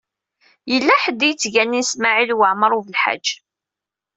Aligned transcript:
Yella 0.71 0.95
ḥedd 1.03 1.21
i 1.23 1.27
yettganin 1.29 1.85
Smawil 1.91 2.31
Waɛmaṛ 2.37 2.71
U 2.77 2.81
Belḥaǧ. 2.85 3.25